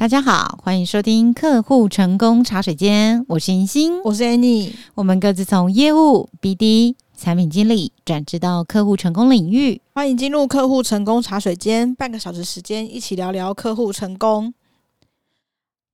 [0.00, 14.54] 大家好，欢迎收听客户成功茶水间，我是银星，我是 Annie，我们各自从业务、BD、产品经理转职到客户成功领域，欢迎进入客户成功茶水间，半个小时时间，一起聊聊客户成功。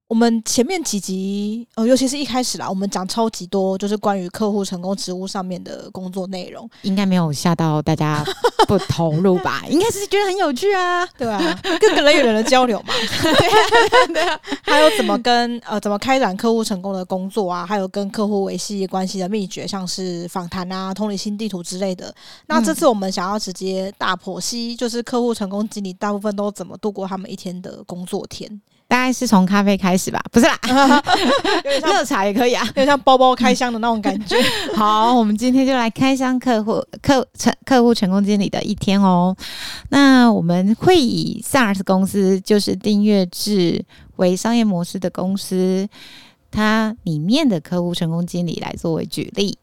[0.09, 8.25] 我们前面几集，呃，尤其是一开始啦，我们讲超级多，就是关于客户成功职务上面的工作内容，应该没有吓到大家
[8.69, 9.65] 不投入吧？
[9.69, 22.15] 应该是觉得很有趣啊，对啊，跟人与人的交流嘛， 对啊，对啊，还有怎么跟呃怎么开展客户成功的工作啊，还有跟客户维系关系的秘诀，像是访谈啊、同理心地图之类的。
[22.47, 28.61] 那这次我们想要直接大剖析，就是客户成功经理大部分都怎么度过他们一天的工作天。
[28.89, 30.57] 大概是从咖啡开始吧，不是啦，
[31.85, 34.37] 热茶也可以啊，有点像包包开箱的那种感觉。
[34.77, 39.37] 好，我们今天就来开箱客户客成客户成功经理的一天哦。
[39.89, 43.85] 那我们会以 SaaS 公司，就是订阅制
[44.17, 45.89] 为商业模式的公司，
[46.53, 49.59] 它里面的客户成功经理来作为举例。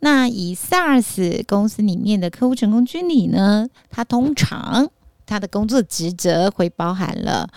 [0.00, 4.90] 那以 SaaS 公司里面的客户成功经理呢，他通常
[5.24, 7.48] 他的工作职责会包含了。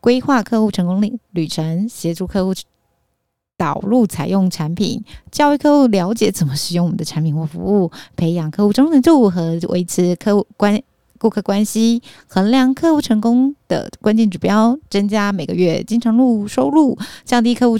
[0.00, 2.54] 规划客户成功旅旅程，协助客户
[3.56, 10.82] 导入采用产品，教育客户了解怎么使用我们的产品或服务，培养客户忠诚度和维持客户关
[11.18, 17.76] 顾客关系，衡量客户成功的关键指标，增加每个月经常录收入，降低客户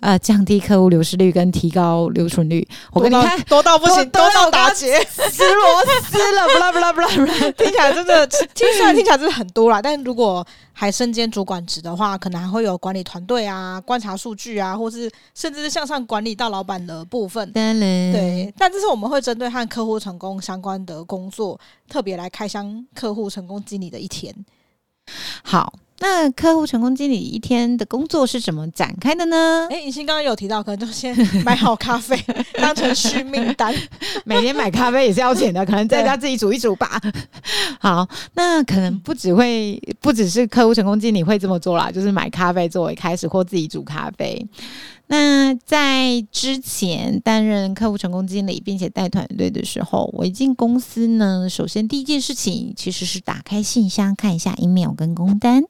[0.00, 9.80] 呃，降低客户流失率跟提高留存率，我跟你看多到不行，多到打结，撕螺丝了，不啦不啦不啦不啦，听起来真的，听起来听起来真的很多啦。
[9.80, 17.50] 但如果还身兼主管职的话，可能还会有管理团队啊、观察数据啊，或是甚至是向上管理到老板的部分。
[17.52, 24.34] 对，但这是我们会针对和客户成功相关的工作，特别来开箱客户成功经理的一天。
[25.42, 25.72] 好。
[25.98, 29.66] 那客户成功经理一天的工作是怎么展开的呢？
[29.70, 32.16] 诶，尹欣刚刚有提到，可能就先买好咖啡，
[32.60, 33.74] 当成续命单。
[34.24, 37.00] 每天买咖啡也是要钱的，可能在家自己煮一煮吧。
[37.80, 44.46] 好，那可能不只会，不只是客户成功经理会这么做啦，就是买咖啡作为开始，或自己煮咖啡。
[45.08, 55.64] 那在之前担任客户成功经理，并且带团队的时候，我一进公司呢，首先第一件事情其实是打开信箱看一下 email 跟工单。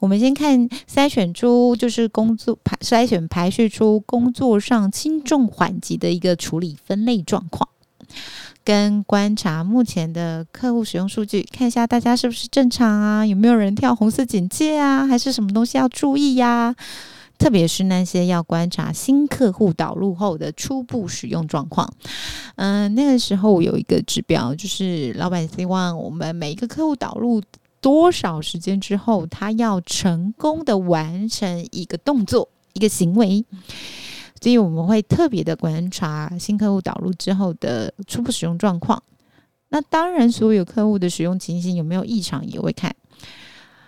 [0.00, 7.68] 我们先看筛选出就是工作排筛选排序出工作上轻重缓急的一个处理分类状况，
[8.64, 16.74] 跟观察目前的客户使用数据，看一下大家是不是正常啊，有没有人跳红色警戒啊，还是什么东西要注意呀、
[17.38, 21.88] 特别是那些要观察新客户导入后的初步使用状况。
[22.56, 27.40] 嗯、那个时候有一个指标，就是老板希望我们每一个客户导入。
[27.82, 33.44] 多少时间之后，他要成功的完成一个动作、一个行为，
[34.40, 39.02] 所以我们会特别的观察新客户导入之后的初步使用状况。
[39.70, 42.94] 那当然，所有客户的使用情形有没有异常也会看，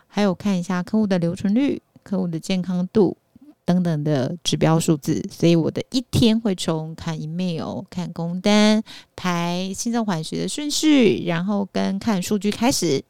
[0.09, 3.17] 还有看一下客户的留存率、客户的健康度
[3.65, 5.23] 等等的指标数字。
[5.31, 8.83] 所以我的一天会从看 email、看工单、
[9.15, 13.05] 排新增缓学的顺序，然后跟看数据开始。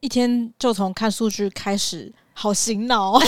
[0.00, 3.18] 一天就从看数据开始，好醒脑。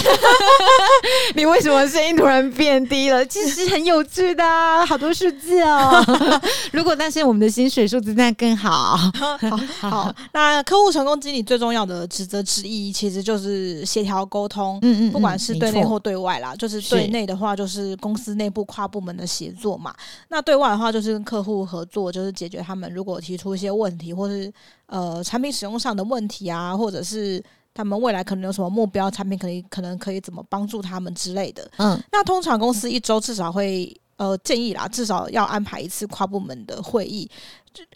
[1.35, 3.25] 你为什么声音突然变低了？
[3.27, 6.05] 其实很有趣的，啊，好多数字哦。
[6.73, 8.97] 如果但是我们的薪水数字那更 好。
[9.01, 14.79] 好，好，那客户成功经理最重要的职责之一，其实就是协调沟通。
[14.83, 19.95] 嗯，嗯嗯，不管是对内或对外啦，就是对内的话，就是公司内部跨部门的协作嘛。
[20.29, 24.53] 那对外的话，就是跟客户合作，就是解决他们如果提出一些问题，或是。
[24.87, 27.43] 呃，产品使用上的问题啊，或者是
[27.75, 31.71] 他们未来可能有什么目标，产品可以可能可以怎么帮助他们之类的。
[31.79, 37.31] 嗯，那通常公司一周至少会呃建议啦，至少要安排一次跨部门的会议，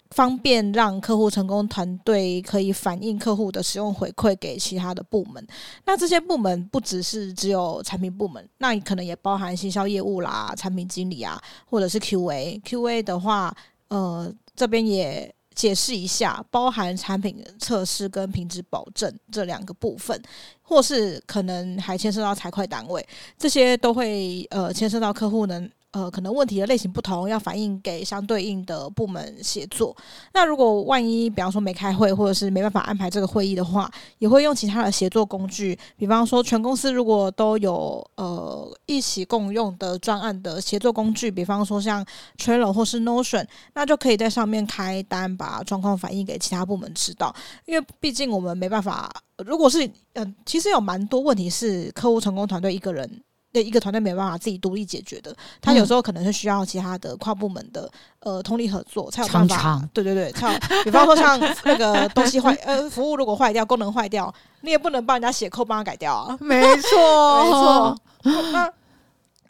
[0.09, 5.45] 方便让客户成功团队可以反映客户的使用回馈给其他的部门。
[5.85, 11.39] 那这些部门不只是只有产品部门，那可能也包含行销业务啦、产品经理啊，
[11.69, 12.59] 或者是 QA。
[12.63, 13.55] QA 的话，
[13.89, 15.31] 呃，这边也。
[15.57, 20.21] 解释一下，包含产品测试跟品质保证这两个部分，
[20.61, 23.03] 或是可能还牵涉到财会单位，
[23.39, 29.95] 这些都会呃牵涉到客户能呃，可能问题的类型不同，要反映给相对应的部门协作。
[30.33, 33.89] 那如果万一，比方说没开会，或者是没办法安排这个会议的话，
[34.19, 42.05] 也会用其他的协作工具，比方说全公司如果都有呃一起共用的专案的协作工具，比方说像
[42.37, 47.33] Trello 或是 Notion，那就可以在上面开单，把状况反映给其他部门知道。
[47.65, 49.09] 因为毕竟我们没办法，
[49.45, 53.23] 如果是嗯、呃，其实有蛮多问题是客户成功团队一个人。
[53.57, 57.89] 对一个团队没办法自己独立解决的，他有时候可能是需要其他的跨部门的
[58.19, 59.55] 呃通力合作才有办法。
[59.55, 64.31] 常常对对对，像比方说像那个 东西坏呃服务如果坏掉，功能坏掉，
[64.61, 66.37] 你也不能帮人家写扣帮他改掉啊。
[66.41, 68.51] 没错， 没错。
[68.51, 68.71] 那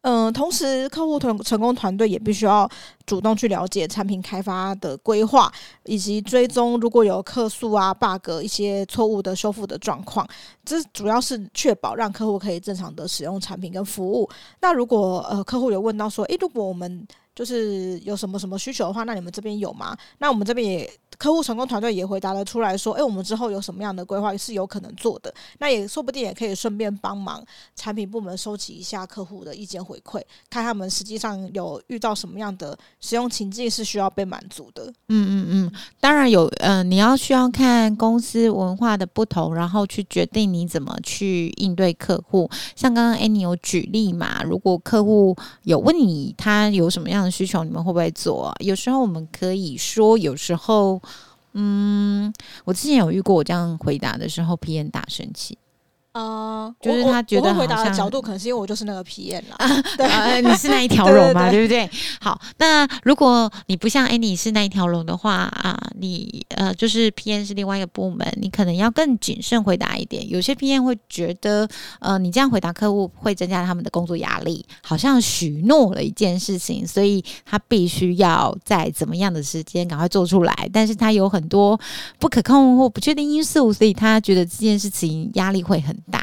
[0.01, 2.69] 嗯、呃，同时客户团成功团队也必须要
[3.07, 5.51] 主动去了解产品开发的规划，
[5.85, 10.27] 以及追踪如果有客诉啊、bug 一些错误的修复的状况。
[10.63, 14.29] 这主要是确保让客户可以正常的使用产品跟服务。
[14.59, 19.97] 那如果呃客户有问到说，诶，如果我们就是有什么什么需求的话，那你们这边有吗？
[20.17, 20.91] 那我们这边也。
[21.17, 25.33] 客户成功团队也回答了出来，说：“诶，我们之后有什么样的规划是有可能做的？
[25.57, 27.43] 那也说不定也可以顺便帮忙
[27.75, 42.49] 产品部门收集一下客户的意见回馈，看他们实际上有遇到什么样的使用情境是需要被满足的。”嗯嗯嗯，当然有，嗯、你要需要看公司文化的不同，然后去决定你怎么去应对客户。
[42.75, 48.55] 像刚刚 Annie 有举例嘛，如果客户有问你他有什么样的需求，你们会不会做？
[48.59, 51.01] 有时候我们可以说，有时候。
[51.59, 52.31] 嗯，
[52.65, 55.57] 我之前有遇过我这样回答的时候，PM 大生气。
[56.17, 58.99] 啊，就是他觉得回答的角度可能是因为我就是那个
[59.57, 61.89] 啊，对，呃，你是那一条 龙嘛，对不对？
[62.19, 70.27] 好，那如果你不像 Annie 是那一条龙的话啊，你呃就是 P N 是另外一个部门，你可能要更谨慎回答一点。
[70.27, 71.67] 有些 P N 会觉得，
[71.99, 81.79] 呃，你这样回答客户会增加他们的工作压力，好像许诺了一件事情，所以他必须要在怎么样的时间赶快做出来，但是他有很多
[82.19, 86.21] 不可控或不确定因素，所以他觉得这件事情压力会很大，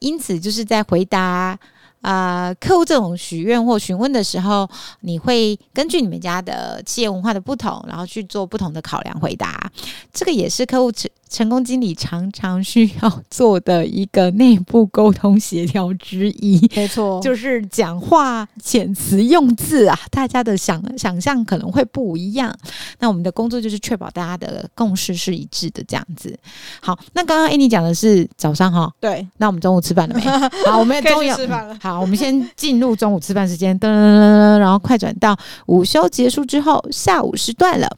[0.00, 1.58] 因此就是在回答
[2.00, 4.68] 啊、呃、客户这种许愿或询问的时候，
[5.00, 9.70] 你会根据你们家的企业文化的不同，然后去做不同的考量回答。
[10.12, 10.92] 这个也是客户
[11.28, 22.56] 成功经理常常需要做的一个内部沟通协调之一，没错，就是讲话遣词用字啊，大家的想想象可能会不一样。
[23.00, 26.38] 那我们的工作就是确保大家的共识是一致的，这样子。
[26.80, 30.20] 好，那刚刚 Annie 讲的是早上哈，对，那我们中午吃饭了没？
[30.70, 31.76] 好，我们中午吃饭了。
[31.82, 35.36] 好，我们先进入中午吃饭时间，噔噔噔，然后快转到
[35.66, 37.88] 午休结束之后，下午时段了。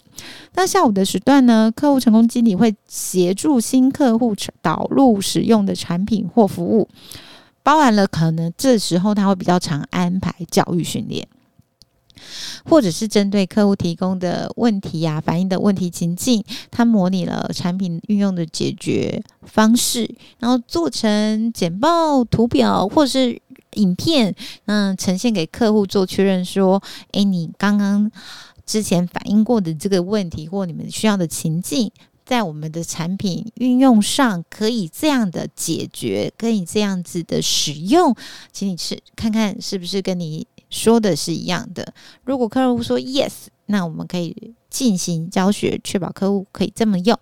[0.55, 2.75] 那下午的时段呢，客户成功经理会
[3.19, 4.32] 协助新客户
[4.62, 6.88] 导入使用的产品或服务，
[7.65, 11.26] 包含了可能这时候他会比较常安排教育训练，
[12.65, 23.37] 或者是针对客户提供的问题呀、反映的问题情境，他模拟了产品运用的解决方式，然后做成简报、图表或是
[23.73, 24.32] 影片，
[24.67, 26.81] 嗯，呈现给客户做确认，说，
[27.11, 28.09] 诶，你刚刚。
[28.69, 31.91] 之前反映过的这个问题或你们需要的情境，
[32.29, 38.15] 在我们的产品运用上可以这样的解决，可以这样子的使用，
[38.53, 41.95] 请你试看看是不是跟你说的是一样的。
[42.25, 43.33] 如果客户说 yes，
[43.65, 47.19] 那我们可以进行教学，确保客户可以这么用，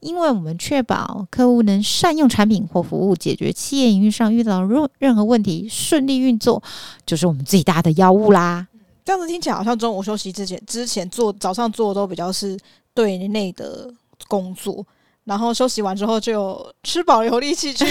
[0.00, 6.62] 因为我们确保客户能善用产品或服务，解决企业营运上遇到任任何问题，顺利运作，
[7.06, 8.68] 就是我们最大的要务啦。
[9.06, 12.58] 这样子听起来好像中午休息之前，之前做早上做的都比较是
[12.92, 13.90] 对内的
[14.28, 14.84] 工作，
[15.24, 17.84] 然后休息完之后就有吃饱有力气去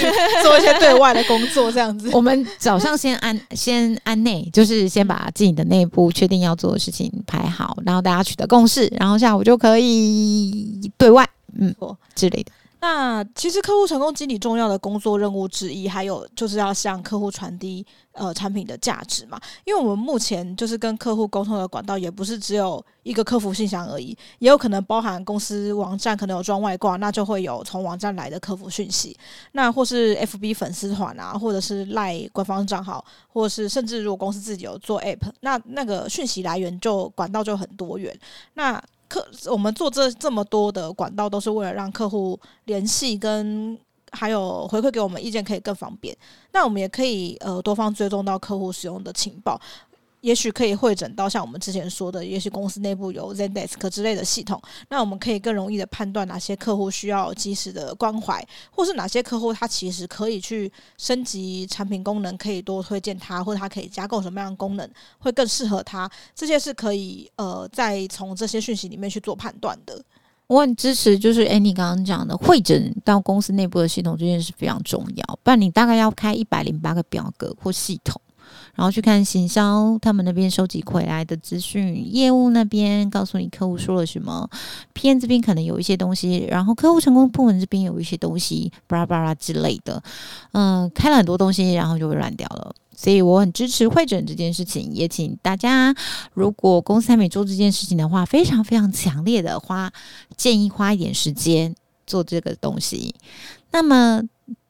[0.43, 1.71] 做一些对外的工作。
[1.71, 11.27] 这样子， 我们早上先安 先安内，就是先把自己的内部确定要做的事情排好，然后大家取得共识，然后下午就可以对外，
[11.59, 11.73] 嗯，
[12.15, 12.51] 之类的。
[12.83, 19.39] 那其实客户成功经理重要的工作任务之一，还有就是要向客户传递呃产品的价值嘛。
[19.63, 24.09] 因为我们目前就是跟客户沟通的管道，也不是只有一个客服信箱而已，
[24.39, 29.17] 也有可能包含公司网站可能有装外挂，那就会有从网站来的客服讯息，
[29.53, 38.13] 那或是 FB 粉丝团啊，或者是赖官方账号，或者是甚至如果公司自己有做 App，那那个讯息来源就管道就很多元。
[38.55, 38.83] 那
[39.13, 43.77] 客，我们做这这么多的管道，都是为了让客户联系跟
[44.11, 46.17] 还有回馈给我们意见可以更方便。
[46.51, 49.59] 那我们也可以呃多方追踪到客户使用的情报。
[50.23, 64.89] 也许可以会诊到像我们之前说的，也许公司内部有 Zendesk 之类的系统，那我们可以更容易的判断哪些客户需要及时的关怀，或是哪些客户他其实可以去升级产品功能，可以多推荐他，或者他可以加购什么样的功能
[65.19, 70.01] 会更适合他，这些是可以呃再从这些讯息里面去做判断的。
[70.47, 78.21] 我很支持，就是 Annie 刚刚讲的，会诊到公司内部的系统这件事非常重要，不然你大概要开一百零八个表格或系统。
[78.75, 84.49] 然后去看行销，他们那边收集回来的资讯，业务那边告诉你客户说了什么
[84.95, 90.01] ，PN 这边可能有一些东西，然后客户成功部门这边有一些东西，巴拉巴拉之类的，
[90.53, 92.73] 嗯，开了很多东西，然后就会乱掉了。
[92.95, 95.95] 所以我很支持会诊这件事情，也请大家，
[96.33, 99.91] 如果公司还没做这件事情的话，非常非常强烈的花
[100.35, 101.75] 建议花一点时间
[102.07, 103.13] 做这个东西。
[103.71, 104.23] 那么。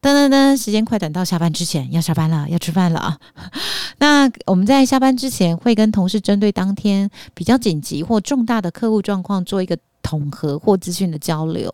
[0.03, 3.17] 噔噔噔，时间快等到下班之前，要下班了，要吃饭了！
[4.00, 11.74] 那我们在下班之前会跟同事针对当天比较紧急或重大的客户状况做一个统合或资讯的交流，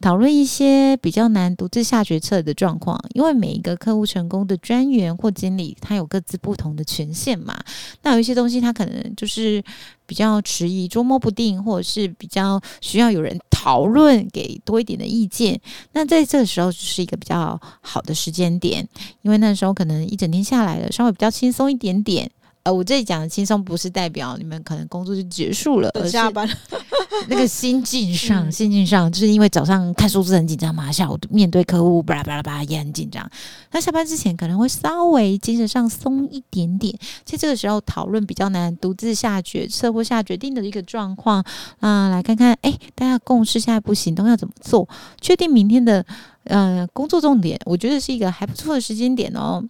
[0.00, 3.02] 讨论一些比较难独自下决策的状况。
[3.14, 7.58] 因为每一个客户成功的专员或经理，他有各自不同的权限嘛。
[8.02, 9.62] 那有一些东西，他可能就是
[10.04, 15.58] 比较迟疑、捉摸不定，或者是比较需要有人讨论，给多一点的意见。
[15.92, 18.86] 那在这个时候，就是一个比较好的时间点，
[19.22, 22.30] 因为那时候可能一整天下来了，稍微比较轻松一点点。
[22.62, 26.46] 呃，我这里讲的轻松不是代表你们可能工作就结束了，而下班
[27.28, 33.28] 那个心境上，心境上就是因为早上看数字很紧张嘛，下午面对客户巴拉巴拉巴拉也很紧张。
[33.70, 41.42] 那下班之前可能会稍微精神上松一点点，在这个时候讨论比较难独自下决策或下决定的一个状况
[41.80, 44.86] 啊，来看看哎，大家共识下一步行动要怎么做，
[45.20, 46.04] 确定明天的
[46.44, 49.64] 呃工作重点，我觉得是一个还不错的时间点哦。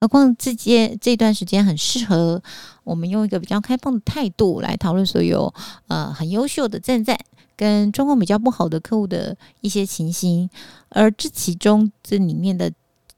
[0.00, 2.40] 何况这些这段时间很适合
[2.84, 5.52] 我们用一个比较开放的态度来讨论所有
[5.88, 7.18] 呃很优秀的赞赞
[7.56, 10.48] 跟状况比较不好的客户的一些情形，
[10.90, 12.72] 而这其中这里面的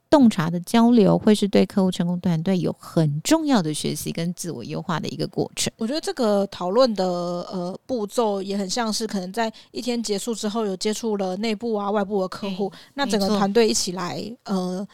[0.09, 5.71] 洞察的交流，会是对客户成功团队有很重要的学习跟自我优化的一个过程。
[5.77, 14.89] 我觉得这个讨论的呃步骤也很像是可能在一天结束之后有接触了内部啊外部的客户，那整个团队一起来呃。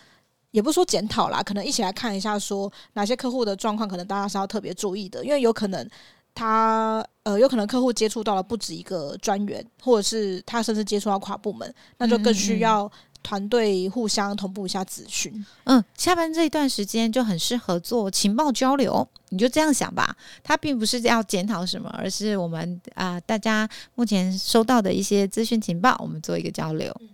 [0.56, 5.86] 也不是说检讨啦，可能一起来看一下，说哪些客户的状况，可能大家是要特别注意的，因为有可能
[6.34, 12.90] 他呃，有可能客户接触到了不止一个专员，或者是他甚至接触到跨部门，那就更需要
[13.22, 15.44] 团队互相同步一下资讯。
[15.64, 20.16] 嗯，下班这一段时间就很适合做情报交流，你就这样想吧。
[20.42, 26.90] 他并不是要检讨什么，而是我们啊、呃，大家目前收到的一些资讯情报，我们做一个交流。
[27.00, 27.08] 嗯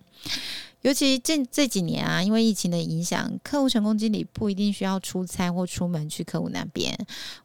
[0.82, 6.92] 尤其这这几年啊，因为疫情的影响，客户成功经理不一定需要出差或出门去客户那边，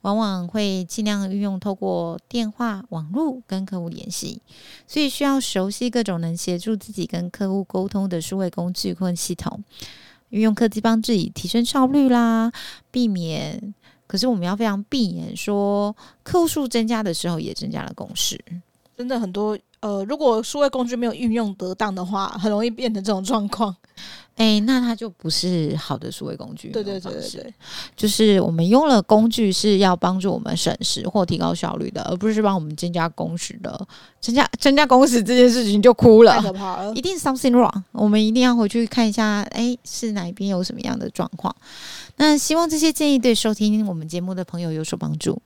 [0.02, 4.42] 往往会尽量运用透过电话、网络跟客户联系，
[4.88, 9.64] 所以需要熟悉各种能协助自己跟客户沟通的数位工具或系统，
[10.30, 12.52] 运用科技帮自己提升效率啦，
[12.90, 13.74] 避免。
[14.08, 18.44] 可是我们要非常避免说，客户数增加的时候也增加了公事，
[18.98, 19.56] 真的很多。
[19.80, 23.76] 呃，如果数位工具没有运用得当的话，很容易变成这种状况。
[24.36, 26.70] 哎，那它就不是好的数位工具。
[26.70, 27.54] 对对对对对，
[27.96, 33.88] 就是我们用了工具是要帮助我们省时或提高效率的，而不是帮我们增加工时的。
[34.20, 37.82] 增加增加工时这件事情就哭了，太可怕了，一定 something wrong。
[37.92, 41.56] 我们一定要回去看一下，哎，是哪一边有什么样的状况。
[42.18, 45.42] 那希望这些建议对收听我们节目的朋友有所帮助。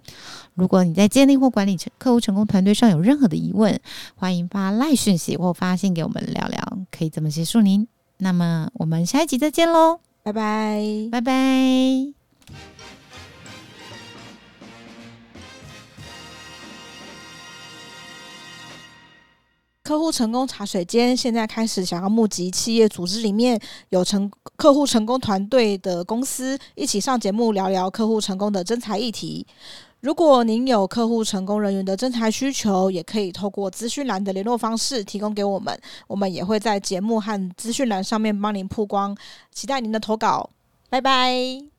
[0.56, 3.80] 如果你在建立或管理成客户成功团队上有任何的疑问，
[4.22, 7.88] 欢迎发赖讯息或发信给我们聊聊，可以怎么协助您？
[8.18, 11.34] 那么我们下一集再见喽，拜拜，拜拜。
[19.84, 23.60] 客户成功茶水间现在开始想要募集企业组织里面
[23.90, 29.48] 有成客户成功团队的公司，一起上节目聊聊客户成功的真才议题。
[30.02, 39.16] 如果您有客户成功人员的征才需求，也可以透过资讯栏的联络方式提供给我们，我们也会在节目和资讯栏上面帮您曝光。
[39.52, 40.50] 期待您的投稿，
[40.90, 41.71] 拜拜。